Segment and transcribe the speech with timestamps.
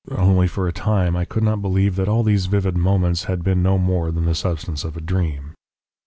[0.09, 3.61] "Only for a time I could not believe that all these vivid moments had been
[3.61, 5.53] no more than the substance of a dream.